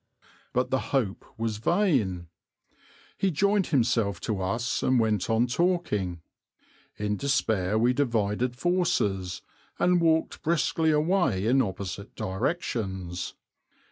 [0.51, 2.25] But the hope was vain.
[3.19, 6.23] He joined himself to us and went on talking.
[6.97, 9.43] In despair we divided forces,
[9.77, 13.35] and walked briskly away in opposite directions.